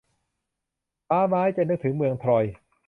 [1.09, 2.45] ม้าไม้ จะนึกถึงเมืองทรอย